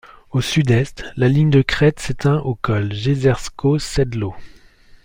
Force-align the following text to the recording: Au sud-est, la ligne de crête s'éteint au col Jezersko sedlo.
Au 0.31 0.41
sud-est, 0.41 1.05
la 1.15 1.27
ligne 1.29 1.51
de 1.51 1.61
crête 1.61 1.99
s'éteint 1.99 2.39
au 2.39 2.55
col 2.55 2.91
Jezersko 2.91 3.77
sedlo. 3.77 4.33